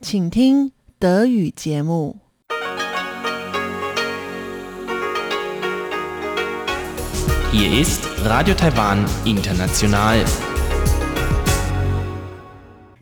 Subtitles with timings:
[0.00, 2.20] 请听德语节目。
[7.52, 10.24] Hier ist Radio Taiwan International.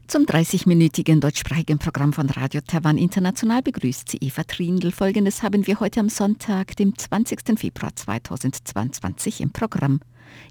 [0.06, 4.92] Zum 30-minütigen deutschsprachigen Programm von Radio Taiwan International begrüßt sie Eva Trindl.
[4.92, 7.58] Folgendes haben wir heute am Sonntag, dem 20.
[7.58, 10.00] Februar 2022 im Programm.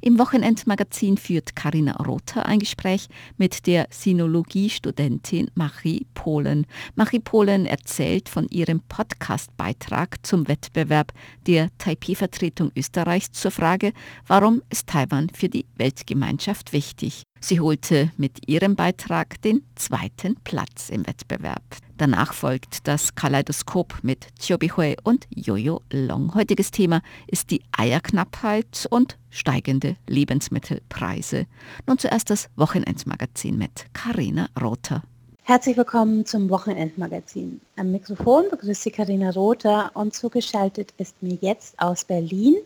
[0.01, 6.67] Im Wochenendmagazin führt Karina Rother ein Gespräch mit der Sinologiestudentin Marie Polen.
[6.95, 11.13] Marie Polen erzählt von ihrem Podcast-Beitrag zum Wettbewerb
[11.47, 13.93] der Taipei-Vertretung Österreichs zur Frage,
[14.27, 17.23] warum ist Taiwan für die Weltgemeinschaft wichtig.
[17.41, 21.63] Sie holte mit ihrem Beitrag den zweiten Platz im Wettbewerb.
[21.99, 26.35] Danach folgt das Kaleidoskop mit Chiobi Hui und Jojo Long.
[26.35, 31.47] Heutiges Thema ist die Eierknappheit und steigende Lebensmittelpreise.
[31.87, 35.03] Nun zuerst das Wochenendmagazin mit Karina Rother.
[35.43, 37.61] Herzlich willkommen zum Wochenendmagazin.
[37.77, 42.57] Am Mikrofon begrüßt Sie Karina Rother und zugeschaltet ist mir jetzt aus Berlin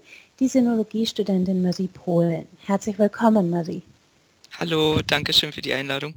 [0.41, 2.47] die Sinologiestudentin Marie Polen.
[2.65, 3.83] Herzlich willkommen, Marie.
[4.61, 6.13] Hallo, danke schön für die Einladung.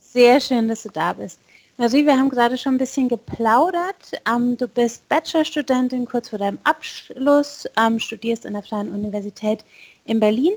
[0.00, 1.38] Sehr schön, dass du da bist.
[1.76, 4.10] Marie, wir haben gerade schon ein bisschen geplaudert.
[4.28, 9.64] Ähm, du bist Bachelorstudentin kurz vor deinem Abschluss, ähm, studierst an der Freien Universität
[10.06, 10.54] in Berlin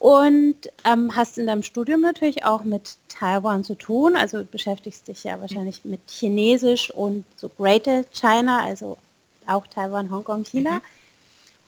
[0.00, 4.16] und ähm, hast in deinem Studium natürlich auch mit Taiwan zu tun.
[4.16, 8.98] Also beschäftigst dich ja wahrscheinlich mit Chinesisch und so Greater China, also
[9.46, 10.72] auch Taiwan, Hongkong, China.
[10.72, 10.82] Mhm.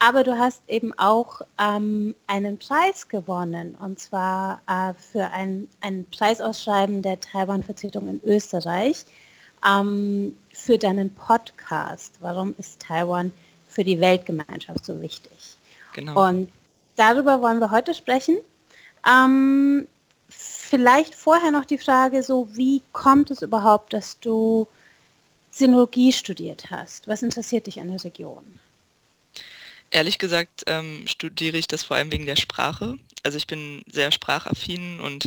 [0.05, 6.05] Aber du hast eben auch ähm, einen Preis gewonnen, und zwar äh, für ein, ein
[6.15, 9.07] Preisausschreiben der Taiwan-Vertretung in Österreich
[9.67, 12.17] ähm, für deinen Podcast.
[12.21, 13.33] Warum ist Taiwan
[13.67, 15.57] für die Weltgemeinschaft so wichtig?
[15.95, 16.29] Genau.
[16.29, 16.53] Und
[16.97, 18.37] darüber wollen wir heute sprechen.
[19.09, 19.89] Ähm,
[20.29, 24.69] vielleicht vorher noch die Frage, so wie kommt es überhaupt, dass du
[25.51, 27.09] Sinologie studiert hast?
[27.09, 28.61] Was interessiert dich an der Region?
[29.95, 32.99] Ehrlich gesagt ähm, studiere ich das vor allem wegen der Sprache.
[33.23, 35.27] Also ich bin sehr sprachaffin und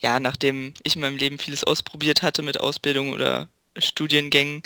[0.00, 3.48] ja, nachdem ich in meinem Leben vieles ausprobiert hatte mit Ausbildung oder
[3.78, 4.62] Studiengängen,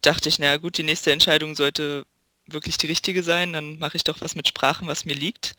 [0.00, 2.06] dachte ich, naja gut, die nächste Entscheidung sollte
[2.46, 5.56] wirklich die richtige sein, dann mache ich doch was mit Sprachen, was mir liegt.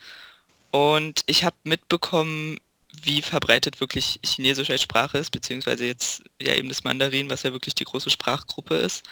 [0.72, 2.58] Und ich habe mitbekommen,
[3.04, 7.52] wie verbreitet wirklich Chinesisch als Sprache ist, beziehungsweise jetzt ja eben das Mandarin, was ja
[7.52, 9.04] wirklich die große Sprachgruppe ist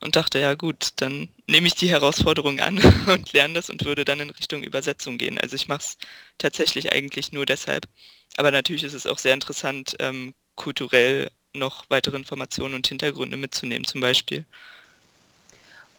[0.00, 4.04] und dachte, ja gut, dann nehme ich die Herausforderung an und lerne das und würde
[4.04, 5.38] dann in Richtung Übersetzung gehen.
[5.38, 5.98] Also ich mache es
[6.38, 7.86] tatsächlich eigentlich nur deshalb.
[8.36, 13.84] Aber natürlich ist es auch sehr interessant, ähm, kulturell noch weitere Informationen und Hintergründe mitzunehmen
[13.84, 14.44] zum Beispiel.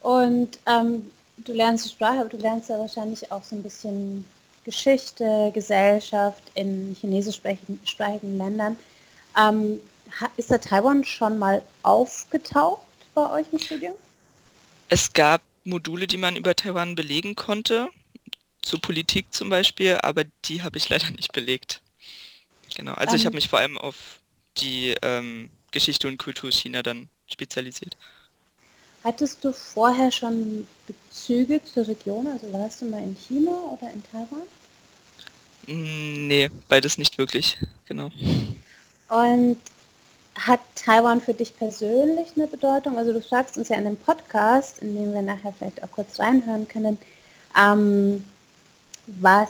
[0.01, 4.25] Und ähm, du lernst die Sprache, aber du lernst ja wahrscheinlich auch so ein bisschen
[4.63, 8.77] Geschichte, Gesellschaft in chinesischsprachigen Ländern.
[9.37, 9.79] Ähm,
[10.37, 12.86] ist da Taiwan schon mal aufgetaucht?
[13.17, 13.95] Bei euch im Studium?
[14.89, 17.89] Es gab Module, die man über Taiwan belegen konnte,
[18.61, 21.81] zur Politik zum Beispiel, aber die habe ich leider nicht belegt.
[22.75, 24.19] Genau, also um, ich habe mich vor allem auf
[24.57, 27.97] die ähm, Geschichte und Kultur China dann spezialisiert.
[29.03, 32.27] Hattest du vorher schon Bezüge zur Region?
[32.27, 34.43] Also warst du mal in China oder in Taiwan?
[35.65, 38.11] Nee, beides nicht wirklich, genau.
[39.09, 39.57] Und
[40.37, 42.97] hat Taiwan für dich persönlich eine Bedeutung?
[42.97, 46.19] Also du sagst uns ja in dem Podcast, in dem wir nachher vielleicht auch kurz
[46.19, 46.97] reinhören können,
[47.59, 48.23] ähm,
[49.07, 49.49] was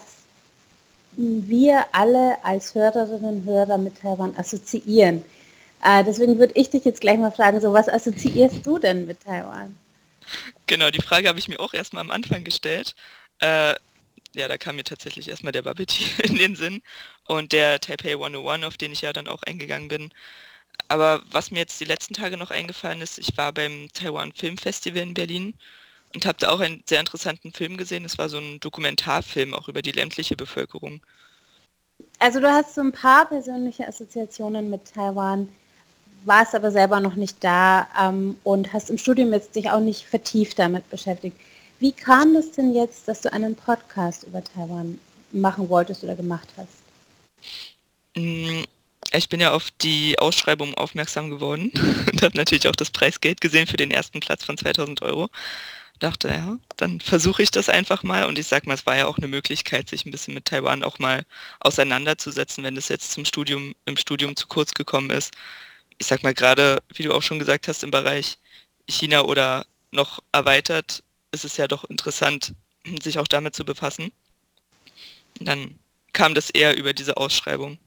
[1.18, 5.24] wir alle als Hörerinnen und Hörer mit Taiwan assoziieren.
[5.84, 9.24] Äh, deswegen würde ich dich jetzt gleich mal fragen, so was assoziierst du denn mit
[9.24, 9.76] Taiwan?
[10.68, 12.96] Genau, die Frage habe ich mir auch erstmal am Anfang gestellt.
[13.40, 13.76] Äh,
[14.36, 16.82] ja, da kam mir tatsächlich erstmal der Bubble Tea in den Sinn
[17.26, 20.12] und der Taipei 101, auf den ich ja dann auch eingegangen bin.
[20.90, 24.58] Aber was mir jetzt die letzten Tage noch eingefallen ist, ich war beim Taiwan Film
[24.58, 25.54] Festival in Berlin
[26.14, 28.06] und habe da auch einen sehr interessanten Film gesehen.
[28.06, 31.02] Es war so ein Dokumentarfilm auch über die ländliche Bevölkerung.
[32.20, 35.50] Also du hast so ein paar persönliche Assoziationen mit Taiwan,
[36.26, 40.06] warst aber selber noch nicht da ähm, und hast im Studium jetzt dich auch nicht
[40.06, 41.38] vertieft damit beschäftigt.
[41.80, 45.00] Wie kam es denn jetzt, dass du einen Podcast über Taiwan
[45.32, 46.68] machen wolltest oder gemacht hast?
[49.12, 51.72] Ich bin ja auf die Ausschreibung aufmerksam geworden
[52.12, 55.30] und habe natürlich auch das Preisgeld gesehen für den ersten Platz von 2000 Euro.
[56.00, 59.08] Dachte, ja, dann versuche ich das einfach mal und ich sag mal, es war ja
[59.08, 61.26] auch eine Möglichkeit, sich ein bisschen mit Taiwan auch mal
[61.60, 65.34] auseinanderzusetzen, wenn das jetzt zum Studium, im Studium zu kurz gekommen ist.
[65.98, 68.38] Ich sag mal, gerade, wie du auch schon gesagt hast, im Bereich
[68.88, 72.54] China oder noch erweitert, ist es ja doch interessant,
[73.02, 74.12] sich auch damit zu befassen.
[75.40, 75.80] Dann
[76.14, 77.80] kam das eher über diese Ausschreibung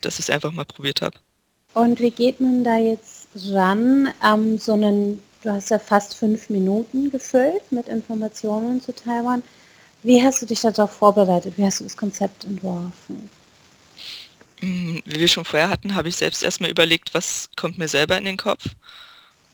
[0.00, 1.18] dass ich es einfach mal probiert habe.
[1.74, 6.50] Und wie geht man da jetzt ran, ähm, so einen, du hast ja fast fünf
[6.50, 9.42] Minuten gefüllt mit Informationen zu Taiwan.
[10.02, 11.54] Wie hast du dich darauf vorbereitet?
[11.56, 13.30] Wie hast du das Konzept entworfen?
[14.60, 18.16] Mm, wie wir schon vorher hatten, habe ich selbst erstmal überlegt, was kommt mir selber
[18.18, 18.64] in den Kopf.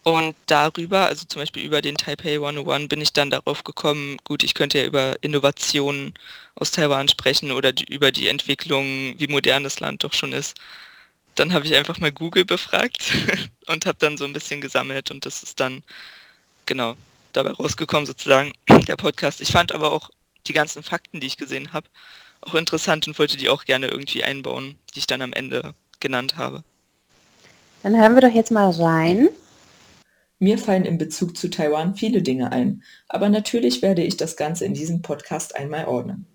[0.05, 4.43] Und darüber, also zum Beispiel über den Taipei 101, bin ich dann darauf gekommen, gut,
[4.43, 6.13] ich könnte ja über Innovationen
[6.57, 10.59] aus Taiwan sprechen oder die, über die Entwicklung, wie modern das Land doch schon ist.
[11.37, 13.13] Dann habe ich einfach mal Google befragt
[13.67, 15.83] und habe dann so ein bisschen gesammelt und das ist dann
[16.67, 16.97] genau
[17.33, 18.53] dabei rausgekommen sozusagen
[18.87, 19.41] der Podcast.
[19.41, 20.11] Ich fand aber auch
[20.47, 21.89] die ganzen Fakten, die ich gesehen habe,
[22.43, 26.37] auch interessant und wollte die auch gerne irgendwie einbauen, die ich dann am Ende genannt
[26.37, 26.63] habe.
[27.83, 29.31] Dann hören wir doch jetzt mal rein.
[30.45, 34.67] Mir fallen in Bezug zu Taiwan viele Dinge ein, aber natürlich werde ich das Ganze
[34.67, 36.27] in diesem Podcast einmal ordnen.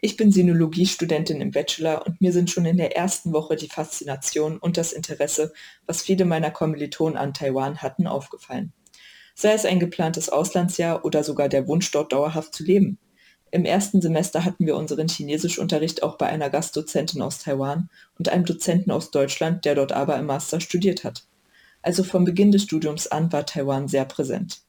[0.00, 4.58] Ich bin Sinologiestudentin im Bachelor und mir sind schon in der ersten Woche die Faszination
[4.58, 5.52] und das Interesse,
[5.86, 8.72] was viele meiner Kommilitonen an Taiwan hatten, aufgefallen.
[9.34, 13.00] Sei es ein geplantes Auslandsjahr oder sogar der Wunsch, dort dauerhaft zu leben.
[13.50, 17.90] Im ersten Semester hatten wir unseren Chinesischunterricht auch bei einer Gastdozentin aus Taiwan
[18.20, 21.24] und einem Dozenten aus Deutschland, der dort aber im Master studiert hat
[21.82, 24.62] also vom Beginn des Studiums an war Taiwan sehr präsent.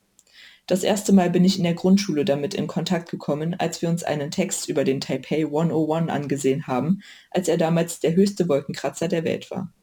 [0.66, 4.04] Das erste Mal bin ich in der Grundschule damit in Kontakt gekommen, als wir uns
[4.04, 7.02] einen Text über den Taipei 101 angesehen haben,
[7.32, 9.74] als er damals der höchste Wolkenkratzer der Welt war.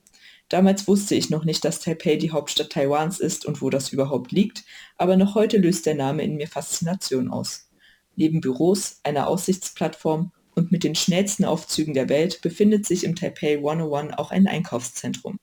[0.48, 4.32] Damals wusste ich noch nicht, dass Taipei die Hauptstadt Taiwans ist und wo das überhaupt
[4.32, 4.64] liegt,
[4.96, 7.68] aber noch heute löst der Name in mir Faszination aus.
[8.16, 13.58] Neben Büros, einer Aussichtsplattform und mit den schnellsten Aufzügen der Welt befindet sich im Taipei
[13.58, 15.38] 101 auch ein Einkaufszentrum.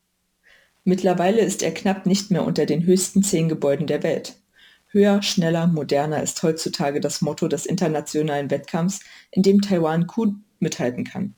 [0.87, 4.37] Mittlerweile ist er knapp nicht mehr unter den höchsten zehn Gebäuden der Welt.
[4.87, 9.01] Höher, schneller, moderner ist heutzutage das Motto des internationalen Wettkampfs,
[9.31, 11.35] in dem Taiwan gut mithalten kann.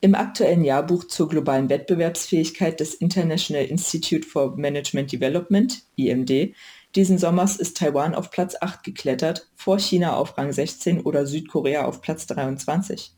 [0.00, 6.56] Im aktuellen Jahrbuch zur globalen Wettbewerbsfähigkeit des International Institute for Management Development, IMD,
[6.96, 11.84] diesen Sommers ist Taiwan auf Platz 8 geklettert, vor China auf Rang 16 oder Südkorea
[11.84, 13.12] auf Platz 23.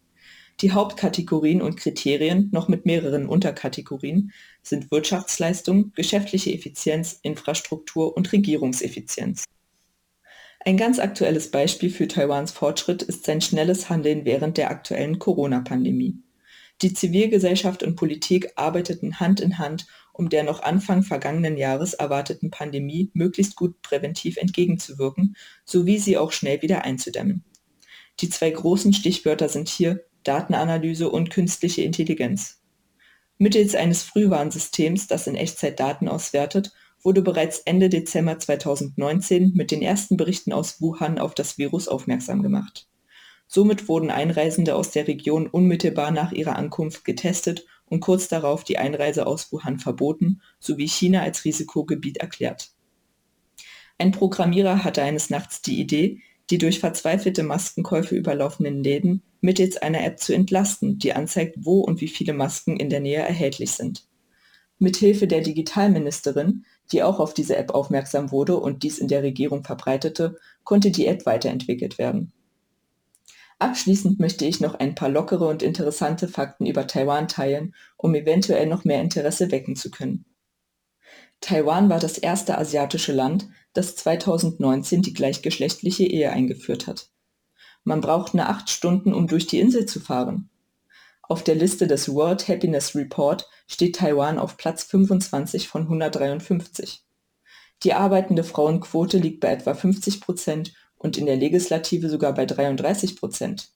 [0.62, 4.32] Die Hauptkategorien und Kriterien, noch mit mehreren Unterkategorien,
[4.62, 9.44] sind Wirtschaftsleistung, geschäftliche Effizienz, Infrastruktur und Regierungseffizienz.
[10.60, 16.16] Ein ganz aktuelles Beispiel für Taiwans Fortschritt ist sein schnelles Handeln während der aktuellen Corona-Pandemie.
[16.82, 22.50] Die Zivilgesellschaft und Politik arbeiteten Hand in Hand, um der noch Anfang vergangenen Jahres erwarteten
[22.50, 27.44] Pandemie möglichst gut präventiv entgegenzuwirken, sowie sie auch schnell wieder einzudämmen.
[28.20, 32.60] Die zwei großen Stichwörter sind hier Datenanalyse und künstliche Intelligenz.
[33.38, 39.82] Mittels eines Frühwarnsystems, das in Echtzeit Daten auswertet, wurde bereits Ende Dezember 2019 mit den
[39.82, 42.88] ersten Berichten aus Wuhan auf das Virus aufmerksam gemacht.
[43.46, 48.78] Somit wurden Einreisende aus der Region unmittelbar nach ihrer Ankunft getestet und kurz darauf die
[48.78, 52.70] Einreise aus Wuhan verboten sowie China als Risikogebiet erklärt.
[53.98, 56.20] Ein Programmierer hatte eines Nachts die Idee,
[56.50, 62.00] die durch verzweifelte Maskenkäufe überlaufenden Läden mittels einer App zu entlasten, die anzeigt, wo und
[62.00, 64.06] wie viele Masken in der Nähe erhältlich sind.
[64.78, 69.64] Mithilfe der Digitalministerin, die auch auf diese App aufmerksam wurde und dies in der Regierung
[69.64, 72.32] verbreitete, konnte die App weiterentwickelt werden.
[73.58, 78.66] Abschließend möchte ich noch ein paar lockere und interessante Fakten über Taiwan teilen, um eventuell
[78.66, 80.26] noch mehr Interesse wecken zu können.
[81.40, 87.10] Taiwan war das erste asiatische Land, das 2019 die gleichgeschlechtliche Ehe eingeführt hat.
[87.84, 90.48] Man braucht nur acht Stunden, um durch die Insel zu fahren.
[91.22, 97.04] Auf der Liste des World Happiness Report steht Taiwan auf Platz 25 von 153.
[97.82, 103.16] Die arbeitende Frauenquote liegt bei etwa 50 Prozent und in der Legislative sogar bei 33
[103.16, 103.70] Prozent.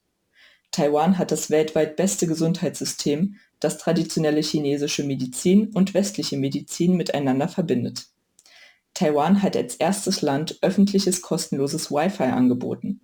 [0.71, 8.07] Taiwan hat das weltweit beste Gesundheitssystem, das traditionelle chinesische Medizin und westliche Medizin miteinander verbindet.
[8.95, 13.01] Taiwan hat als erstes Land öffentliches kostenloses Wi-Fi angeboten.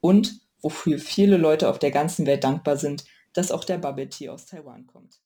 [0.00, 4.30] Und, wofür viele Leute auf der ganzen Welt dankbar sind, dass auch der Bubble Tea
[4.30, 5.20] aus Taiwan kommt.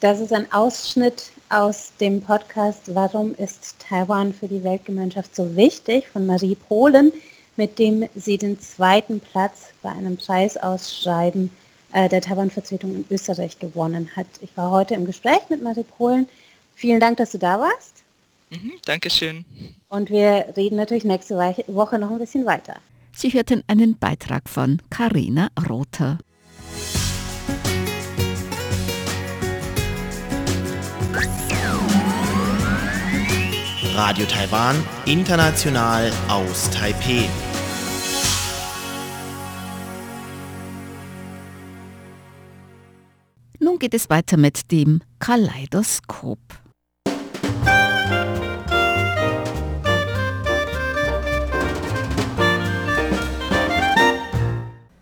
[0.00, 6.08] Das ist ein Ausschnitt aus dem Podcast Warum ist Taiwan für die Weltgemeinschaft so wichtig
[6.08, 7.12] von Marie Polen,
[7.56, 11.50] mit dem sie den zweiten Platz bei einem Preisausschreiben
[11.92, 14.26] äh, der Taiwan-Vertretung in Österreich gewonnen hat.
[14.40, 16.28] Ich war heute im Gespräch mit Marie Polen.
[16.74, 18.02] Vielen Dank, dass du da warst.
[18.50, 19.44] Mhm, Dankeschön.
[19.88, 21.36] Und wir reden natürlich nächste
[21.68, 22.76] Woche noch ein bisschen weiter.
[23.12, 26.18] Sie hörten einen Beitrag von Karina Rother.
[33.94, 37.28] Radio Taiwan, international aus Taipeh.
[43.80, 46.38] Geht es weiter mit dem Kaleidoskop.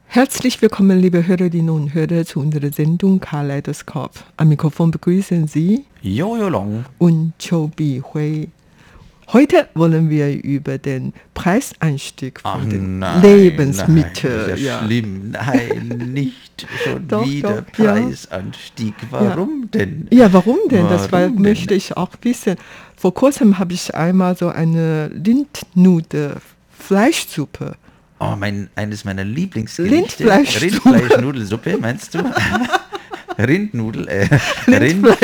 [0.06, 4.12] Herzlich willkommen, liebe Hörerinnen und Hörer, zu unserer Sendung Kaleidoskop.
[4.37, 6.85] Am Mikrofon begrüßen Sie Jojo Long.
[6.99, 8.49] und Chobi Hui.
[9.30, 14.49] Heute wollen wir über den Preisanstieg Ach von den nein, Lebensmitteln.
[14.49, 14.78] Nein, ja, ja.
[14.85, 15.30] schlimm.
[15.32, 17.92] Nein, nicht schon Doch, wieder doch, ja.
[17.92, 18.94] Preisanstieg.
[19.11, 20.08] Warum denn?
[20.11, 20.88] ja, warum denn?
[20.88, 21.42] das war, Warum denn?
[21.42, 22.56] möchte ich auch wissen.
[22.97, 26.37] Vor kurzem habe ich einmal so eine Lindnude
[26.70, 27.76] Fleischsuppe.
[28.20, 30.25] Oh, mein, eines meiner Lieblingsgerichte.
[30.61, 32.18] Rindfleischnudelsuppe, meinst du?
[33.47, 34.25] Rindnudel, äh,
[34.66, 35.21] Rindfleisch-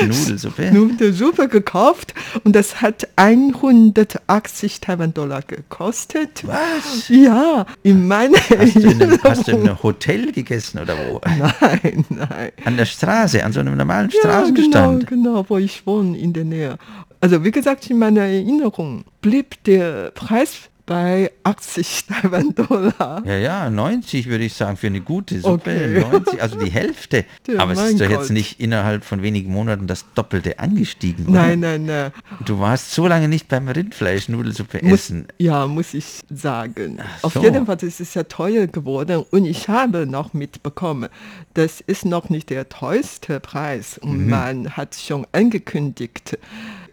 [0.00, 0.72] Rindfleischnudelsuppe.
[0.72, 6.46] Nudelsuppe gekauft und das hat 180 Taiwan-Dollar gekostet.
[6.46, 7.08] Was?
[7.08, 11.20] Ja, in meiner Hast du, in einem, hast du in einem Hotel gegessen oder wo?
[11.26, 12.52] Nein, nein.
[12.64, 15.06] An der Straße, an so einem normalen Ja, genau, Straßenstand.
[15.06, 16.78] genau, wo ich wohne, in der Nähe.
[17.20, 23.22] Also wie gesagt, in meiner Erinnerung blieb der Preis bei 80 Taiwan-Dollar.
[23.26, 25.70] Ja, ja, 90 würde ich sagen für eine gute Suppe.
[25.70, 26.00] Okay.
[26.10, 27.24] 90, also die Hälfte.
[27.46, 28.18] Ja, Aber es ist doch Gott.
[28.20, 31.26] jetzt nicht innerhalb von wenigen Monaten das Doppelte angestiegen.
[31.28, 31.42] Oder?
[31.42, 32.10] Nein, nein, nein.
[32.46, 35.28] Du warst so lange nicht beim Rindfleischnudelsuppe essen.
[35.38, 36.98] ja, muss ich sagen.
[37.22, 37.42] Auf so.
[37.42, 41.10] jeden Fall ist es ja teuer geworden und ich habe noch mitbekommen,
[41.54, 44.30] das ist noch nicht der teuerste Preis und Mhm.
[44.30, 46.38] man hat schon angekündigt,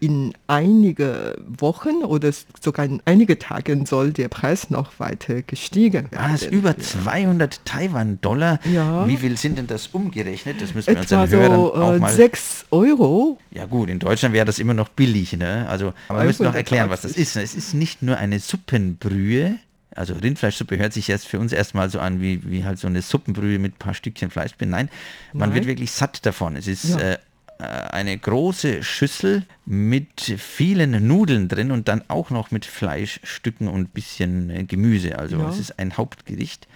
[0.00, 6.32] in einige Wochen oder sogar in einige Tagen soll der Preis noch weiter gestiegen werden.
[6.32, 8.60] Was, über 200 Taiwan-Dollar?
[8.72, 9.06] Ja.
[9.08, 10.60] Wie viel sind denn das umgerechnet?
[10.60, 12.12] Das müssen wir Etwa unseren Hörern so auch äh, mal...
[12.12, 13.38] 6 Euro.
[13.50, 15.66] Ja gut, in Deutschland wäre das immer noch billig, ne?
[15.68, 17.22] Also, aber wir müssen noch erklären, was das 180.
[17.22, 17.36] ist.
[17.36, 17.42] ne?
[17.42, 19.58] Es ist nicht nur eine Suppenbrühe,
[19.94, 23.00] also Rindfleischsuppe hört sich jetzt für uns erstmal so an, wie, wie halt so eine
[23.02, 24.52] Suppenbrühe mit ein paar Stückchen Fleisch.
[24.60, 24.90] Nein,
[25.32, 25.54] man Nein.
[25.54, 26.54] wird wirklich satt davon.
[26.56, 26.98] Es ist Ja.
[27.12, 27.18] äh,
[27.64, 34.50] eine große Schüssel mit vielen Nudeln drin und dann auch noch mit Fleischstücken und bisschen
[34.50, 35.18] äh, Gemüse.
[35.18, 35.48] Also Ja.
[35.48, 36.68] es ist ein Hauptgericht.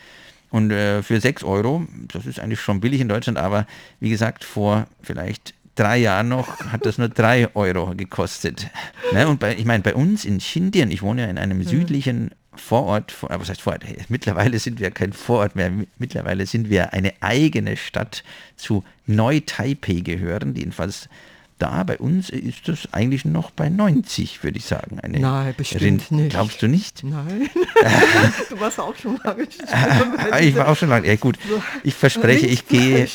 [0.50, 3.66] Und äh, für 6 Euro, das ist eigentlich schon billig in Deutschland, aber
[4.00, 8.68] wie gesagt, vor vielleicht drei Jahren noch hat das nur 3 Euro gekostet.
[9.12, 9.28] Ne?
[9.28, 13.10] Und bei, ich meine, bei uns in Xindian, ich wohne ja in einem südlichen Vorort,
[13.12, 13.84] vor- äh, was heißt Vorort?
[13.84, 18.22] Hey, Mittlerweile sind wir kein Vorort mehr, mi- mittlerweile sind wir eine eigene Stadt
[18.56, 21.08] zu Neu-Taipei gehören, jedenfalls
[21.58, 24.98] da bei uns ist das eigentlich noch bei 90, würde ich sagen.
[25.00, 26.30] Eine Nein, bestimmt nicht.
[26.30, 27.04] Glaubst du nicht?
[27.04, 27.50] Nein.
[28.48, 29.42] du warst auch schon lange
[30.40, 31.06] ich war auch schon lange.
[31.06, 31.38] Ja gut,
[31.82, 33.06] ich verspreche, ich gehe.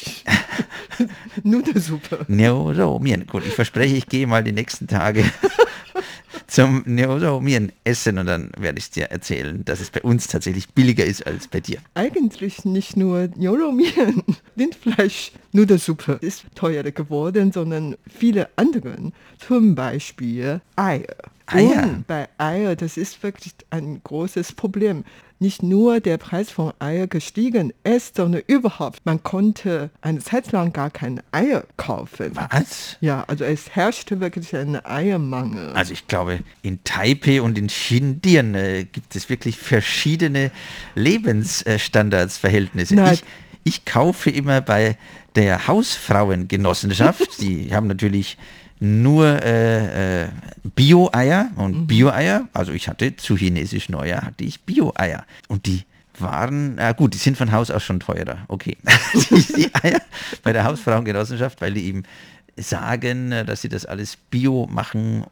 [1.44, 2.26] Nudelsuppe.
[2.28, 3.26] Neuro Mien.
[3.28, 5.26] Gut, ich verspreche, ich gehe mal die nächsten Tage
[6.48, 10.70] zum Neuro Mien essen und dann werde ich dir erzählen, dass es bei uns tatsächlich
[10.70, 11.80] billiger ist als bei dir.
[11.94, 14.24] Eigentlich nicht nur Nyoromian,
[14.58, 19.12] Rindfleisch, Nudelsuppe ist teurer geworden, sondern viele andere.
[19.40, 21.16] Zum Beispiel Eier.
[21.48, 21.84] Eier?
[21.84, 25.04] Und bei Eier, das ist wirklich ein großes Problem.
[25.40, 30.72] Nicht nur der Preis von Eier gestiegen ist, sondern überhaupt, man konnte eine Zeit lang
[30.72, 32.32] gar keine Eier kaufen.
[32.34, 32.96] Was?
[33.02, 35.74] Ja, also es herrschte wirklich ein Eiermangel.
[35.74, 40.52] Also ich glaube, in Taipei und in Xindian äh, gibt es wirklich verschiedene
[40.96, 42.96] Lebensstandardsverhältnisse.
[42.96, 43.16] Nein.
[43.16, 43.24] Ich,
[43.66, 44.98] ich kaufe immer bei
[45.36, 48.38] der Hausfrauengenossenschaft, die haben natürlich
[48.80, 50.28] nur äh, äh,
[50.64, 55.84] Bio-Eier und Bio-Eier, also ich hatte zu chinesisch Neujahr hatte ich Bio-Eier und die
[56.20, 58.78] waren, ah gut, die sind von Haus aus schon teurer, okay.
[59.14, 60.02] die, die Eier
[60.44, 62.04] bei der Hausfrauengenossenschaft, weil die eben
[62.58, 65.26] sagen, äh, dass sie das alles Bio machen,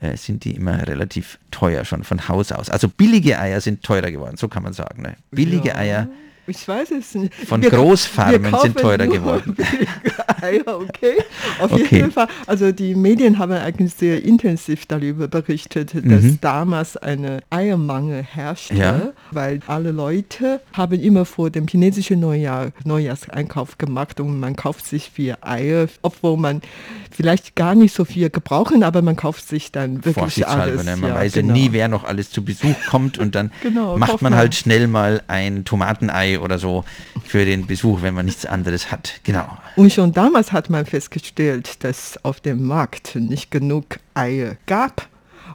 [0.00, 2.68] äh, sind die immer relativ teuer schon von Haus aus.
[2.68, 5.02] Also billige Eier sind teurer geworden, so kann man sagen.
[5.02, 5.16] Ne?
[5.30, 6.08] Billige Ja, Eier
[6.48, 7.34] Ich weiß es nicht.
[7.34, 9.56] Von Wir- Großfarmen wir sind teurer geworden.
[10.40, 11.14] Eier, okay.
[11.60, 11.96] Auf Okay.
[11.96, 12.28] jeden Fall.
[12.46, 16.38] Also die Medien haben eigentlich sehr intensiv darüber berichtet, dass Mhm.
[16.40, 19.08] damals eine Eiermangel herrschte, Ja.
[19.30, 25.10] weil alle Leute haben immer vor dem chinesischen Neujahr Neujahrseinkauf gemacht und man kauft sich
[25.10, 26.62] vier Eier, obwohl man
[27.10, 30.84] vielleicht gar nicht so viel gebrauchen, aber man kauft sich dann wirklich alles.
[30.84, 30.96] Ne?
[30.96, 31.48] Man ja, weiß genau.
[31.54, 34.34] ja nie, wer noch alles zu Besuch kommt und dann Genau, macht man.
[34.36, 36.84] halt schnell mal ein Tomatenei oder so
[37.24, 39.20] für den Besuch, wenn man nichts anderes hat.
[39.24, 39.46] Genau.
[39.76, 45.08] Und schon damals hat man festgestellt, dass auf dem Markt nicht genug Eier gab.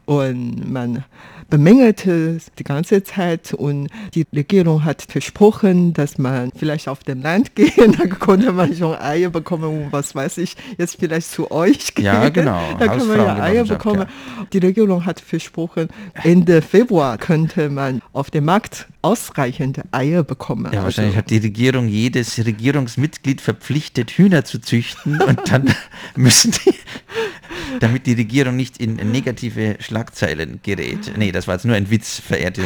[0.05, 1.05] Und man
[1.53, 7.53] bemängelte die ganze Zeit und die Regierung hat versprochen, dass man vielleicht auf dem Land
[7.55, 11.93] gehen, da konnte man schon Eier bekommen und was weiß ich, jetzt vielleicht zu euch
[11.93, 12.05] gehen.
[12.05, 12.59] Ja, genau.
[12.79, 14.07] Da kann man ja Eier bekommen.
[14.51, 15.89] Die Regierung hat versprochen,
[16.23, 20.71] Ende Februar könnte man auf dem Markt ausreichend Eier bekommen.
[20.73, 25.69] Ja, wahrscheinlich Also- hat die Regierung jedes Regierungsmitglied verpflichtet, Hühner zu züchten und dann
[26.15, 26.73] müssen die,
[27.79, 31.13] damit die Regierung nicht in negative Schlagzeilen gerät.
[31.17, 32.63] Nee, das war jetzt nur ein Witz, verehrte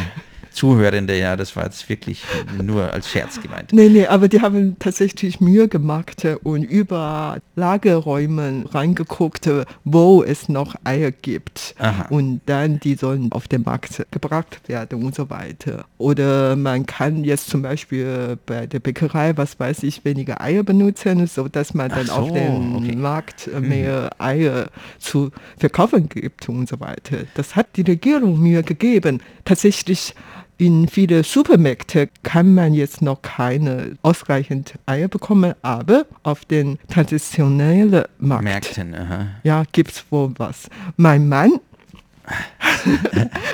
[0.58, 2.24] Zuhörende, ja, das war jetzt wirklich
[2.60, 3.72] nur als Scherz gemeint.
[3.72, 9.48] Nee, nee, aber die haben tatsächlich Mühe gemacht und über Lagerräumen reingeguckt,
[9.84, 11.76] wo es noch Eier gibt.
[11.78, 12.06] Aha.
[12.10, 15.84] Und dann die sollen auf den Markt gebracht werden und so weiter.
[15.96, 21.24] Oder man kann jetzt zum Beispiel bei der Bäckerei, was weiß ich, weniger Eier benutzen,
[21.28, 22.96] so dass man dann Ach auf so, dem okay.
[22.96, 23.00] Mhm.
[23.00, 27.18] Markt äh, mehr Eier zu verkaufen gibt und so weiter.
[27.34, 29.22] Das hat die Regierung Mühe gegeben.
[29.44, 30.16] Tatsächlich
[30.58, 38.04] in viele Supermärkte kann man jetzt noch keine ausreichend Eier bekommen, aber auf den traditionellen
[38.18, 39.28] Markt Märkten, aha.
[39.44, 40.68] ja, gibt's wohl was.
[40.96, 41.60] Mein Mann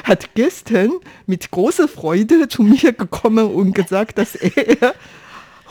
[0.04, 0.90] hat gestern
[1.26, 4.94] mit großer Freude zu mir gekommen und gesagt, dass er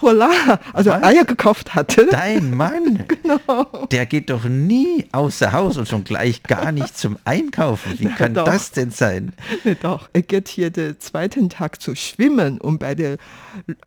[0.02, 1.04] Holla, also Was?
[1.04, 2.08] Eier gekauft hatte.
[2.12, 3.88] Dein Mann, Genau.
[3.92, 8.00] der geht doch nie außer Haus und schon gleich gar nicht zum Einkaufen.
[8.00, 8.46] Wie kann doch.
[8.46, 9.34] das denn sein?
[9.64, 13.18] Nee, Doch, er geht hier den zweiten Tag zu schwimmen und bei der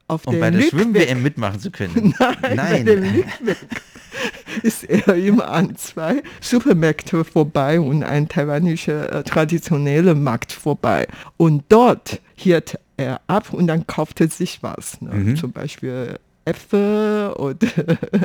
[0.08, 2.14] auf Um der bei der Schwimm-WM mitmachen zu können.
[2.54, 3.56] Nein, Lückweg
[4.62, 11.06] ist er immer an zwei Supermärkte vorbei und ein taiwanischer äh, traditioneller Markt vorbei.
[11.36, 15.00] Und dort hielt er ab und dann kaufte sich was.
[15.00, 15.10] Ne?
[15.12, 15.36] Mhm.
[15.36, 17.68] Zum Beispiel Äpfel oder.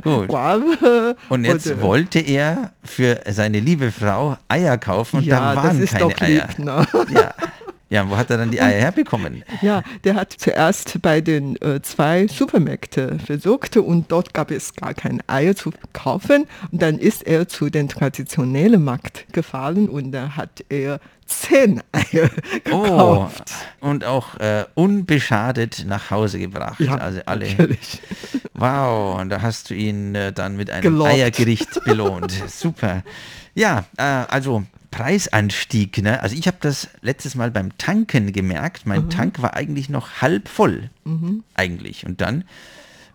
[0.27, 1.15] Guave.
[1.29, 5.79] Und jetzt oder, wollte er für seine liebe Frau Eier kaufen und ja, da waren
[5.79, 6.47] das ist keine doch Eier.
[6.47, 6.59] lieb.
[6.59, 6.88] Ne?
[7.13, 7.33] Ja.
[7.91, 9.43] ja, wo hat er dann die Eier herbekommen?
[9.62, 14.93] Ja, der hat zuerst bei den äh, zwei Supermärkten versucht und dort gab es gar
[14.93, 16.48] keine Eier zu kaufen.
[16.71, 22.29] Und dann ist er zu den traditionellen Markt gefahren und da hat er zehn Eier
[22.71, 23.51] Oh, gekauft.
[23.81, 26.81] und auch äh, unbeschadet nach Hause gebracht.
[26.88, 27.48] also alle.
[27.50, 28.01] natürlich.
[28.53, 31.12] Wow, und da hast du ihn äh, dann mit einem Gelockt.
[31.12, 32.31] Eiergericht belohnt.
[32.48, 33.03] Super.
[33.53, 36.01] Ja, äh, also Preisanstieg.
[36.01, 36.21] Ne?
[36.21, 38.86] Also ich habe das letztes Mal beim Tanken gemerkt.
[38.86, 40.89] Mein Tank war eigentlich noch halb voll.
[41.55, 42.05] Eigentlich.
[42.05, 42.44] Und dann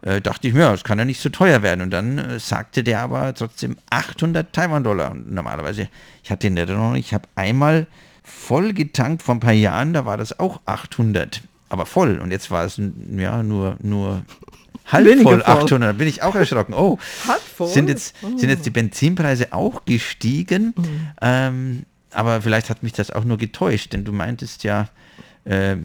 [0.02, 1.82] äh, dachte ich mir, ja, das kann ja nicht so teuer werden.
[1.82, 5.14] Und dann äh, sagte der aber trotzdem 800 Taiwan-Dollar.
[5.14, 5.88] Normalerweise,
[6.22, 7.86] ich hatte in Erinnerung, ich habe einmal
[8.22, 11.42] voll getankt vor ein paar Jahren, da war das auch 800.
[11.68, 12.18] Aber voll.
[12.18, 12.80] Und jetzt war es
[13.16, 14.22] ja nur, nur
[14.86, 15.62] halb Weniger voll voll.
[15.64, 15.88] 800.
[15.88, 16.74] Da bin ich auch erschrocken.
[16.74, 16.98] Oh,
[17.66, 20.74] sind jetzt, sind jetzt die Benzinpreise auch gestiegen?
[21.20, 24.88] Ähm, aber vielleicht hat mich das auch nur getäuscht, denn du meintest ja,
[25.44, 25.76] äh,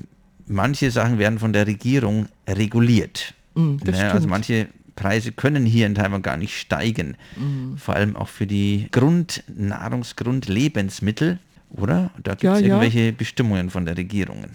[0.48, 3.34] manche Sachen werden von der Regierung reguliert.
[3.56, 7.18] Das Ne, also manche Preise können hier in Taiwan gar nicht steigen.
[7.36, 7.76] Mm.
[7.76, 11.40] Vor allem auch für die Grundnahrungsgrundlebensmittel,
[11.72, 12.12] oder?
[12.22, 12.68] Da gibt Ja, es ja.
[12.68, 14.52] irgendwelche Bestimmungen von der Regierungen.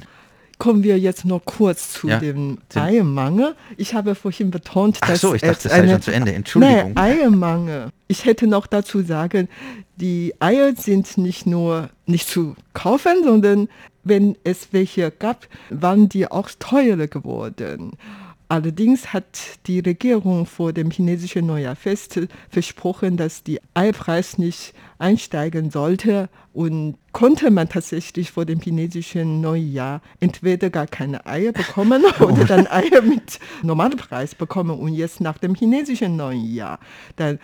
[0.59, 3.55] Kommen wir jetzt noch kurz zu Ja, dem Eiermangel.
[3.77, 6.13] Ich habe vorhin betont, Ach dass so, ich es dachte, das sei eine, schon zu
[6.13, 6.33] Ende.
[6.33, 6.93] Entschuldigung.
[6.95, 7.89] Nein, Eiermangel.
[8.09, 9.49] Ich hätte noch dazu sagen,
[9.97, 13.69] die Eier sind nicht nur nicht zu kaufen, sondern
[14.05, 17.93] wenn es welche gab, waren die auch teurer geworden.
[18.49, 26.29] Allerdings hat die Regierung vor dem chinesischen Neujahrfest versprochen, dass die Eierpreis nicht einsteigen sollte
[26.53, 32.69] und konnte man tatsächlich vor dem chinesischen Neujahr entweder gar keine Eier bekommen oder dann
[32.69, 36.79] Eier mit normalem Preis bekommen und jetzt nach dem chinesischen Neujahr
[37.17, 37.41] dann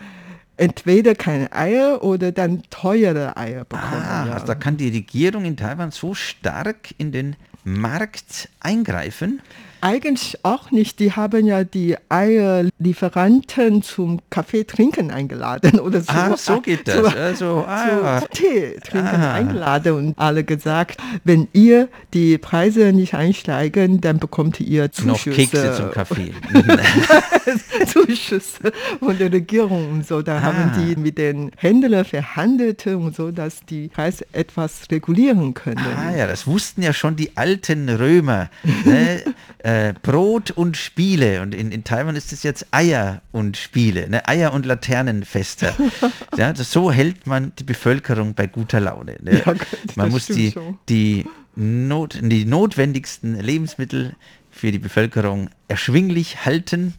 [0.57, 4.03] entweder keine Eier oder dann teure Eier bekommen.
[4.05, 4.33] Ah, ja.
[4.35, 7.35] also da kann die Regierung in Taiwan so stark in den
[7.65, 9.41] Markt eingreifen.
[9.85, 11.01] Eigentlich auch nicht.
[11.01, 16.13] Die haben ja die Eierlieferanten zum Kaffee trinken eingeladen oder so.
[16.13, 16.97] Ah, so geht das.
[16.97, 19.35] Zu, Also, ah, zu Tee trinken Ah.
[19.35, 25.37] eingeladen und alle gesagt, wenn ihr die Preise nicht einsteigen, dann bekommt ihr noch Zuschüsse.
[25.37, 26.33] Kekse zum Kaffee.
[27.87, 30.23] Zuschüsse von der Regierung und so.
[30.23, 30.79] Da haben Ah.
[30.79, 35.79] die mit den Händlern verhandelt und so, dass die Preise etwas regulieren können.
[35.97, 38.49] ah ja, das wussten ja schon die alten Römer.
[38.85, 39.23] Ne?
[39.73, 41.43] äh, Brot und Spiele.
[41.43, 44.09] Und in, in Taiwan ist es jetzt Eier und Spiele.
[44.09, 44.27] Ne?
[44.29, 45.73] Eier und Laternenfeste.
[46.37, 49.17] ja, das, so hält man die Bevölkerung bei guter Laune.
[49.23, 49.43] Ne?
[49.45, 49.55] Ja,
[49.97, 50.55] man muss die,
[50.89, 54.15] die, Not, die notwendigsten Lebensmittel
[54.51, 56.95] für die Bevölkerung erschwinglich halten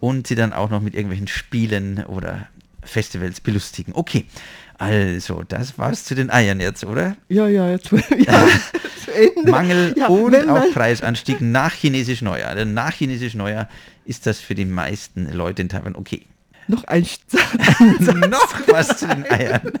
[0.00, 2.48] und sie dann auch noch mit irgendwelchen Spielen oder
[2.82, 3.94] Festivals belustigen.
[3.94, 4.26] Okay,
[4.78, 7.16] also, das war's zu den Eiern jetzt, oder?
[7.28, 7.90] Ja, ja, jetzt.
[8.18, 8.46] Ja,
[9.44, 12.54] Mangel ja, und auch Preisanstieg nach chinesisch Neujahr.
[12.54, 13.68] Denn nach chinesisch Neujahr
[14.04, 16.26] ist das für die meisten Leute in Taiwan okay.
[16.68, 18.14] Noch ein Satz.
[18.28, 19.72] Noch was zu den Eiern.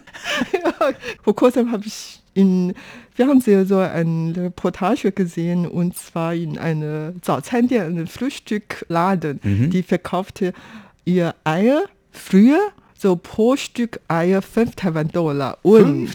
[0.52, 2.74] Ja, vor kurzem habe ich in
[3.16, 9.70] wir Fernsehen so eine Reportage gesehen und zwar in einer Zahndian, einem Frühstückladen, mhm.
[9.70, 10.52] die verkaufte
[11.04, 12.60] ihr Eier früher
[12.98, 16.06] so pro Stück Eier 5 Taiwan-Dollar und,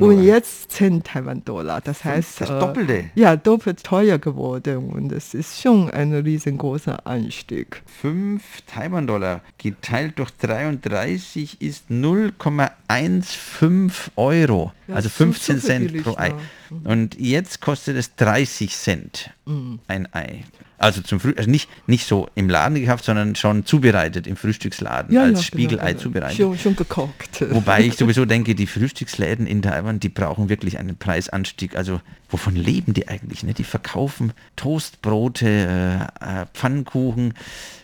[0.00, 1.80] und jetzt 10 Taiwan-Dollar.
[1.82, 3.10] Das heißt, das äh, Doppelte.
[3.14, 7.82] Ja, doppelt teuer geworden und es ist schon ein riesengroßer Anstieg.
[8.00, 14.72] 5 Taiwan-Dollar geteilt durch 33 ist 0,15 Euro.
[14.88, 16.28] Ja, also so- 15 so Cent pro Ei.
[16.28, 16.34] ja.
[16.90, 19.78] Und jetzt kostet es 30 Cent Mhm.
[19.88, 20.44] ein Ei.
[20.84, 25.16] Also zum Früh also nicht, nicht so im Laden gekauft, sondern schon zubereitet im Frühstücksladen
[25.16, 26.02] als genau, Spiegelei genau.
[26.02, 26.36] zubereitet.
[26.36, 27.42] Schon, schon gekocht.
[27.48, 31.74] Wobei ich sowieso denke, die Frühstücksläden in Taiwan, die brauchen wirklich einen Preisanstieg.
[31.74, 33.44] Also wovon leben die eigentlich?
[33.44, 33.54] Ne?
[33.54, 35.48] Die verkaufen Toastbrote,
[36.20, 37.32] äh, äh, Pfannkuchen.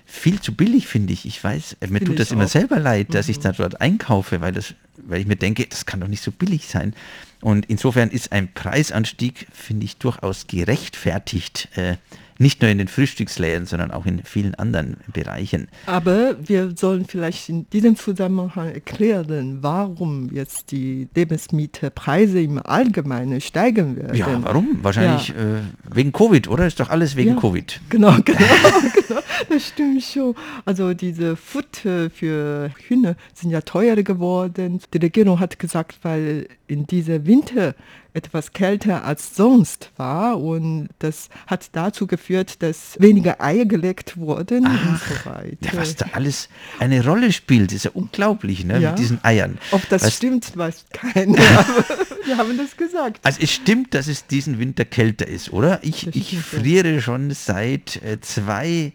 [0.05, 1.25] Viel zu billig, finde ich.
[1.25, 2.49] Ich weiß, äh, mir tut das immer auch.
[2.49, 6.01] selber leid, dass ich da dort einkaufe, weil, das, weil ich mir denke, das kann
[6.01, 6.93] doch nicht so billig sein.
[7.41, 11.69] Und insofern ist ein Preisanstieg, finde ich, durchaus gerechtfertigt.
[11.77, 11.97] Äh,
[12.41, 15.69] nicht nur in den Frühstücksläden, sondern auch in vielen anderen Bereichen.
[15.85, 23.97] Aber wir sollen vielleicht in diesem Zusammenhang erklären, warum jetzt die Lebensmittelpreise im Allgemeinen steigen
[23.97, 24.17] werden.
[24.17, 24.79] Ja, warum?
[24.83, 25.61] Wahrscheinlich äh,
[25.93, 26.67] wegen Covid, oder?
[26.67, 27.37] Ist doch alles wegen Ja.
[27.37, 27.79] Covid.
[27.91, 30.35] Genau, genau, genau, das stimmt schon.
[30.65, 34.81] Also diese Futter für Hühner sind ja teurer geworden.
[34.95, 37.75] Die Regierung hat gesagt, weil in dieser Winter
[38.15, 44.67] etwas kälter als sonst war und das hat dazu geführt, dass weniger Eier gelegt wurden
[44.67, 45.71] und so weiter.
[45.77, 48.79] Was da alles eine Rolle spielt, ist ja unglaublich, ne?
[48.79, 48.91] Ja.
[48.91, 49.59] Mit diesen Eiern.
[49.71, 51.39] Ob das Was- stimmt, weiß keiner.
[51.39, 51.85] aber
[52.27, 53.21] wir haben das gesagt.
[53.23, 55.79] Also es stimmt, dass es diesen Winter kälter ist, oder?
[55.83, 58.93] Ich, ich friere schon seit äh, zwei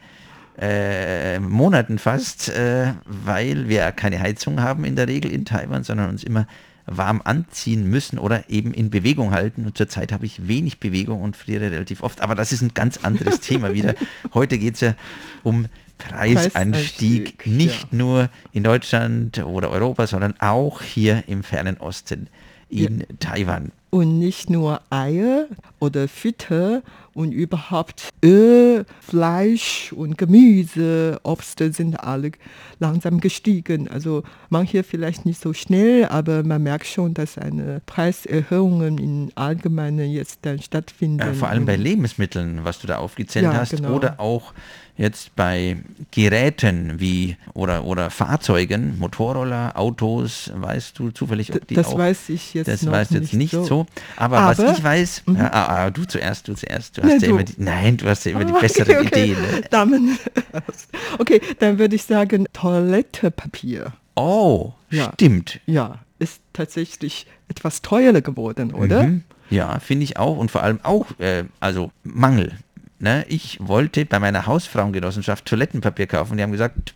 [0.58, 6.10] äh, Monaten fast, äh, weil wir keine Heizung haben in der Regel in Taiwan, sondern
[6.10, 6.48] uns immer
[6.86, 9.66] warm anziehen müssen oder eben in Bewegung halten.
[9.66, 12.22] Und zurzeit habe ich wenig Bewegung und friere relativ oft.
[12.22, 13.96] Aber das ist ein ganz anderes Thema wieder.
[14.34, 14.96] Heute geht es ja
[15.44, 15.68] um
[15.98, 17.98] Preisanstieg, Preisanstieg, nicht ja.
[17.98, 22.28] nur in Deutschland oder Europa, sondern auch hier im fernen Osten
[22.70, 23.72] in Taiwan.
[23.90, 25.48] Und nicht nur Eier
[25.80, 26.82] oder Fütter
[27.14, 32.32] und überhaupt Öl, Fleisch und Gemüse, Obst sind alle
[32.80, 33.88] langsam gestiegen.
[33.88, 40.12] Also manche vielleicht nicht so schnell, aber man merkt schon, dass eine Preiserhöhung im Allgemeinen
[40.12, 41.22] jetzt dann stattfinden.
[41.22, 43.94] Äh, vor allem bei Lebensmitteln, was du da aufgezählt Ja, hast, genau.
[43.94, 44.54] oder auch
[44.98, 45.78] jetzt bei
[46.12, 52.30] Geräten wie oder oder Fahrzeugen, Motorroller, Autos, weißt du zufällig, ob die das auch weiß
[52.30, 53.64] ich jetzt das weißt du jetzt nicht so.
[53.66, 53.86] so.
[54.16, 55.36] Aber, Aber- was ich weiß, Mhm.
[55.36, 57.26] ja, ah, ah, du zuerst, du zuerst, du hast ja du.
[57.28, 59.24] immer die, nein, du hast ja immer die Okay, besseren okay.
[59.32, 59.42] Ideen.
[59.42, 59.62] Ne?
[59.70, 60.18] Damen.
[61.20, 63.94] Okay, dann würde ich sagen Toilettepapier.
[64.16, 65.12] Oh, Ja.
[65.14, 65.60] stimmt.
[65.66, 69.04] Ja, ist tatsächlich etwas teurer geworden, oder?
[69.04, 69.24] Mhm.
[69.50, 72.54] Ja, finde ich auch und vor allem auch, äh, also Mangel.
[73.00, 73.26] Ne?
[73.28, 76.38] Ich wollte bei meiner Hausfrauengenossenschaft Toilettenpapier kaufen.
[76.38, 76.94] Die haben gesagt,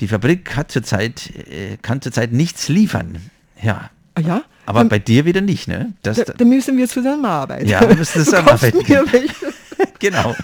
[0.00, 3.30] die Fabrik hat zurzeit, äh, kann zurzeit nichts liefern.
[3.62, 4.42] Ja, Ah, ja?
[4.66, 5.92] aber dann, bei dir wieder nicht, ne?
[6.02, 7.66] Das, da, dann müssen wir zusammenarbeiten.
[7.68, 8.80] Ja, wir müssen zusammenarbeiten.
[9.98, 10.36] genau.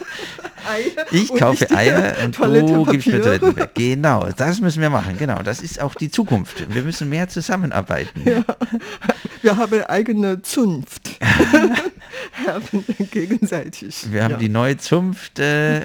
[0.68, 3.94] Eier Ich kaufe Eier und du gibst mir Toilettenpapier.
[3.94, 5.16] Genau, das müssen wir machen.
[5.18, 6.72] Genau, das ist auch die Zukunft.
[6.72, 8.24] Wir müssen mehr zusammenarbeiten.
[9.42, 11.18] Wir haben eigene Zunft.
[12.46, 14.10] haben gegenseitig.
[14.10, 14.38] Wir haben ja.
[14.38, 15.82] die neue Zunft äh,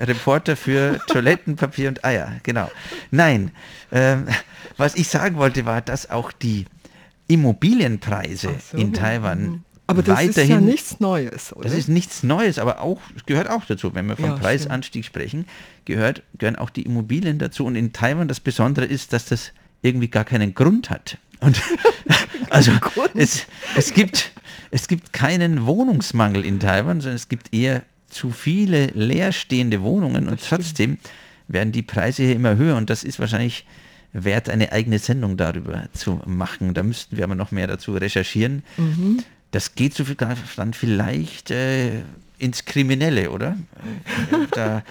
[0.00, 2.32] Reporter für Toilettenpapier und Eier.
[2.42, 2.70] Genau.
[3.10, 3.50] Nein,
[3.92, 4.26] ähm,
[4.76, 6.66] was ich sagen wollte, war, dass auch die
[7.28, 9.64] Immobilienpreise so, in Taiwan mhm.
[9.86, 11.64] Aber das weiterhin ist ja nichts Neues, oder?
[11.64, 13.94] Das ist nichts Neues, aber auch es gehört auch dazu.
[13.94, 15.46] Wenn wir vom Ja, Preisanstieg sprechen,
[15.84, 17.66] gehört, gehören auch die Immobilien dazu.
[17.66, 21.18] Und in Taiwan das Besondere ist, dass das irgendwie gar keinen Grund hat.
[21.40, 21.60] Und
[22.50, 22.72] also
[23.14, 24.32] es, es, gibt,
[24.70, 30.40] es gibt keinen Wohnungsmangel in Taiwan, sondern es gibt eher zu viele leerstehende Wohnungen und
[30.40, 30.98] trotzdem
[31.48, 33.66] werden die Preise hier immer höher und das ist wahrscheinlich
[34.12, 36.72] wert, eine eigene Sendung darüber zu machen.
[36.72, 38.62] Da müssten wir aber noch mehr dazu recherchieren.
[38.76, 39.24] Mhm.
[39.54, 42.00] Das geht so viel dann vielleicht äh,
[42.38, 43.56] ins Kriminelle, oder?
[44.32, 44.82] Äh, Da,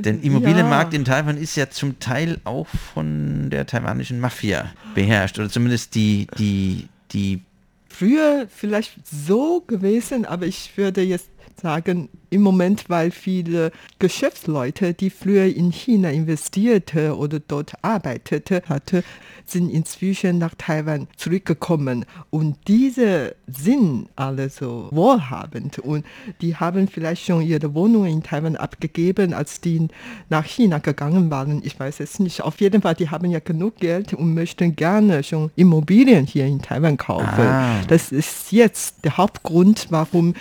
[0.00, 0.98] denn Immobilienmarkt Ja.
[0.98, 6.26] in Taiwan ist ja zum Teil auch von der taiwanischen Mafia beherrscht oder zumindest die,
[6.36, 7.42] die, die
[7.88, 11.28] Früher vielleicht so gewesen, aber ich würde jetzt
[11.60, 19.04] sagen, im Moment, weil viele Geschäftsleute, die früher in China investierte oder dort arbeitete, hatte,
[19.44, 22.06] sind inzwischen nach Taiwan zurückgekommen.
[22.30, 26.06] Und diese sind alle so wohlhabend und
[26.40, 29.88] die haben vielleicht schon ihre Wohnungen in Taiwan abgegeben, als die
[30.30, 31.60] nach China gegangen waren.
[31.64, 32.42] Ich weiß es nicht.
[32.42, 36.62] Auf jeden Fall, die haben ja genug Geld und möchten gerne schon Immobilien hier in
[36.62, 37.26] Taiwan kaufen.
[37.26, 37.80] Ah.
[37.88, 40.34] Das ist jetzt der Hauptgrund, warum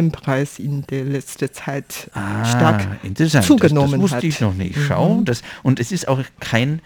[0.00, 2.10] Immobilienpreis in der letzten Zeit
[2.44, 3.44] stark Ah, interessant.
[3.44, 4.24] zugenommen das, das wusste hat.
[4.24, 4.76] ich noch nicht.
[4.86, 6.80] Schau, das, und es ist auch kein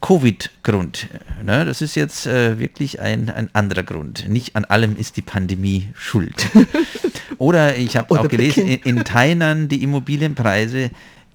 [0.00, 1.08] Covid-Grund.
[1.44, 1.64] Ne?
[1.64, 4.28] Das ist jetzt äh, wirklich ein, ein anderer Grund.
[4.28, 6.48] Nicht an allem ist die Pandemie schuld.
[7.38, 10.90] Oder ich habe auch gelesen, in, in Tainan die Immobilienpreise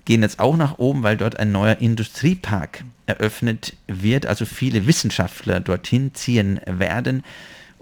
[0.05, 4.25] gehen jetzt auch nach oben, weil dort ein neuer Industriepark eröffnet wird.
[4.27, 7.23] Also viele Wissenschaftler dorthin ziehen werden,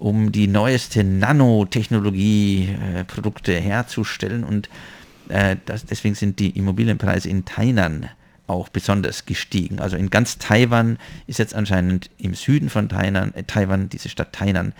[0.03, 4.43] um die neueste Nanotechnologie-Produkte herzustellen.
[4.43, 4.67] Und
[5.29, 8.09] äh, das, deswegen sind die Immobilienpreise in Tainan
[8.45, 9.79] auch besonders gestiegen.
[9.79, 14.33] Also in ganz Taiwan ist jetzt anscheinend im Süden von Tainan, äh, Taiwan, diese Stadt
[14.33, 14.73] Tainan,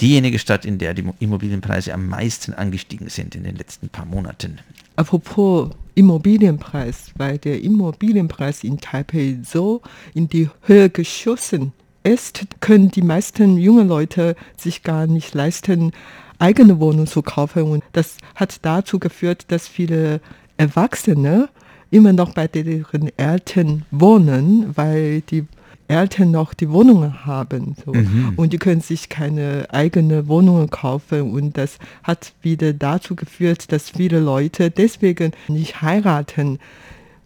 [0.00, 4.06] diejenige Stadt, in der die Mo- Immobilienpreise am meisten angestiegen sind in den letzten paar
[4.06, 4.60] Monaten.
[4.94, 9.82] Apropos Immobilienpreis, weil der Immobilienpreis in Taipei so
[10.14, 11.72] in die Höhe geschossen
[12.08, 15.92] ist, können die meisten jungen Leute sich gar nicht leisten,
[16.38, 17.62] eigene Wohnung zu kaufen.
[17.64, 20.20] Und das hat dazu geführt, dass viele
[20.56, 21.48] Erwachsene
[21.90, 25.46] immer noch bei deren Eltern wohnen, weil die
[25.88, 27.74] Eltern noch die Wohnungen haben.
[27.84, 27.92] So.
[28.36, 31.32] Und die können sich keine eigene Wohnungen kaufen.
[31.32, 36.58] Und das hat wieder dazu geführt, dass viele Leute deswegen nicht heiraten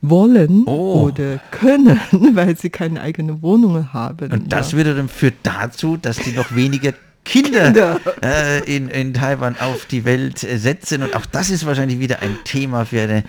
[0.02, 1.08] wollen Oh.
[1.08, 2.00] oder können,
[2.34, 4.32] weil sie keine eigene Wohnung haben.
[4.32, 4.78] Und das ja.
[4.78, 6.92] wiederum führt dazu, dass die noch weniger
[7.24, 11.02] Kinder äh, in, in Taiwan auf die Welt äh, setzen.
[11.02, 13.24] Und auch das ist wahrscheinlich wieder ein Thema für eine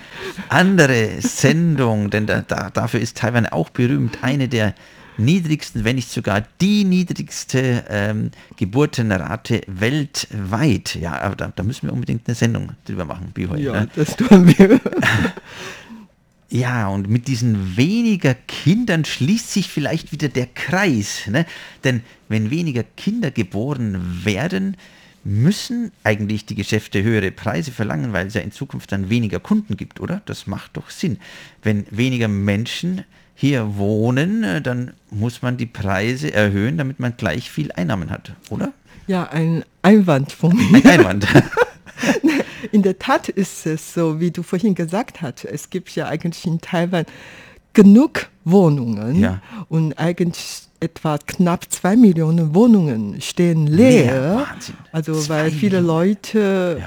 [0.50, 4.20] andere Sendung, denn da, da, dafür ist Taiwan auch berühmt.
[4.24, 4.74] Eine der
[5.18, 10.96] niedrigsten, wenn nicht sogar die niedrigste ähm, Geburtenrate weltweit.
[10.96, 13.62] Ja, aber da, da müssen wir unbedingt eine Sendung drüber machen, Bihoy.
[13.62, 13.90] ja, ne?
[13.96, 14.80] das tun wir.
[16.54, 21.26] Ja, und mit diesen weniger Kindern schließt sich vielleicht wieder der Kreis.
[21.28, 21.48] Ne?
[21.84, 24.78] Denn wenn weniger Kinder geboren werden,
[25.24, 29.78] müssen eigentlich die Geschäfte höhere Preise verlangen, weil es ja in Zukunft dann weniger Kunden
[29.78, 30.22] gibt, oder?
[30.28, 31.18] Das macht doch Sinn.
[31.64, 37.50] Wenn weniger Menschen hier wohnen, äh, dann muss man die Preise erhöhen, damit man gleich
[37.50, 38.74] viel Einnahmen hat, oder?
[39.08, 40.86] Ja, ein Einwand von mir.
[40.86, 41.28] Ein Einwand.
[42.72, 45.46] In der Tat ist es so, wie du vorhin gesagt hast.
[45.46, 47.06] Es gibt ja eigentlich in Taiwan
[47.74, 49.42] genug Wohnungen Ja.
[49.70, 54.46] und eigentlich etwa knapp zwei Millionen Wohnungen stehen leer.
[54.50, 54.76] Wahnsinn.
[54.92, 55.80] Also weil viele.
[55.80, 56.84] Leute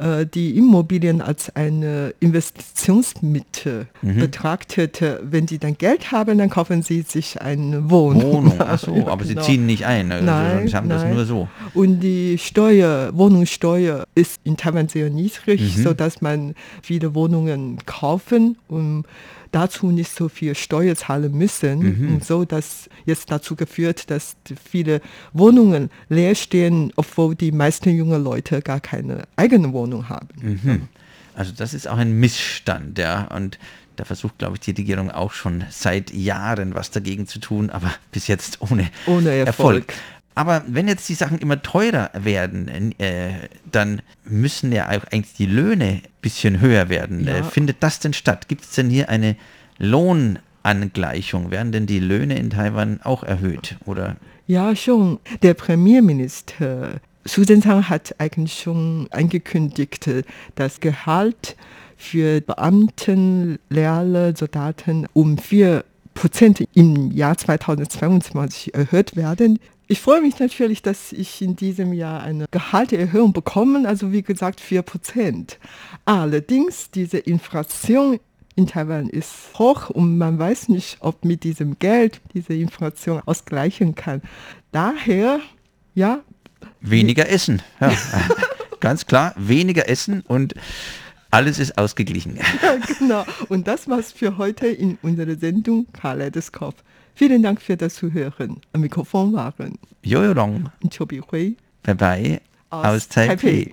[0.00, 4.18] äh, die Immobilien als eine Investitionsmittel Mhm.
[4.18, 5.20] betrachtete.
[5.22, 8.32] Wenn sie dann Geld haben, dann kaufen sie sich eine Wohnung.
[8.32, 9.46] Wohnung, ach so, Ja, aber sie genau.
[9.46, 10.10] ziehen nicht ein.
[10.10, 11.14] Also Nein, sie haben das nein.
[11.14, 11.48] nur so.
[11.74, 15.82] Und die Steuer, Wohnungssteuer ist in Taiwan sehr niedrig, Mhm.
[15.82, 19.04] so dass man viele Wohnungen kaufen und
[19.52, 21.78] dazu nicht so viel Steuer zahlen müssen.
[21.78, 22.14] Mhm.
[22.14, 24.36] Und so, dass jetzt dazu geführt, dass
[24.70, 25.00] viele
[25.32, 30.28] Wohnungen leer stehen, obwohl die meisten jungen Leute gar keine eigene Wohnung haben.
[30.40, 30.88] Mhm.
[31.34, 33.24] Also das ist auch ein Missstand, ja.
[33.34, 33.58] Und
[33.96, 37.92] da versucht, glaube ich, die Regierung auch schon seit Jahren was dagegen zu tun, aber
[38.12, 39.92] bis jetzt ohne, Ohne Erfolg.
[40.34, 43.32] Aber wenn jetzt die Sachen immer teurer werden, äh,
[43.70, 47.26] dann müssen ja auch eigentlich die Löhne ein bisschen höher werden.
[47.26, 47.38] Ja.
[47.38, 48.48] Äh, findet das denn statt?
[48.48, 49.36] Gibt es denn hier eine
[49.78, 51.50] Lohnangleichung?
[51.50, 53.76] Werden denn die Löhne in Taiwan auch erhöht?
[53.84, 54.16] Oder
[54.46, 55.18] Ja, schon.
[55.42, 60.08] Der Premierminister Su Zhenzhang hat eigentlich schon angekündigt,
[60.54, 61.56] das Gehalt
[61.96, 69.58] für Beamten, Lehrer, Soldaten um 4 Prozent im Jahr 2022 erhöht werden.
[69.90, 74.60] Ich freue mich natürlich, dass ich in diesem Jahr eine Gehaltserhöhung bekomme, also wie gesagt
[74.60, 75.58] 4 Prozent.
[76.04, 78.20] Allerdings, diese Inflation
[78.54, 83.96] in Taiwan ist hoch und man weiß nicht, ob mit diesem Geld diese Inflation ausgleichen
[83.96, 84.22] kann.
[84.70, 85.40] Daher,
[85.96, 86.20] ja,
[86.80, 87.60] weniger Essen?
[87.80, 87.92] Ja.
[88.78, 90.54] Ganz klar, weniger Essen und
[91.32, 92.36] alles ist ausgeglichen.
[92.62, 93.26] ja genau.
[93.48, 96.76] Und das war's für heute in unserer Sendung Kaleidoskop.
[97.14, 98.60] Vielen Dank für das Zuhören.
[98.72, 103.72] Am Mikrofon waren Jojo Long, Chobi Hui bye bye, aus, aus Taipei.